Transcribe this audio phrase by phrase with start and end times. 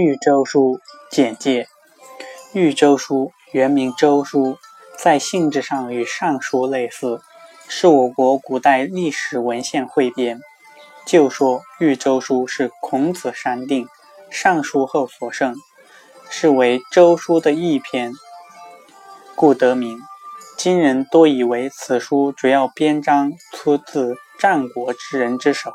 [0.00, 0.78] 豫州书
[1.10, 1.66] 简介：
[2.52, 4.56] 豫州书原名周书，
[4.96, 7.20] 在性质上与尚书类似，
[7.66, 10.38] 是我国古代历史文献汇编。
[11.04, 13.88] 旧说豫州书是孔子删定，
[14.30, 15.56] 尚书后所剩，
[16.30, 18.12] 是为周书的一篇，
[19.34, 19.98] 故得名。
[20.56, 25.72] 今人多以为此书主要编章出自战国之人之手。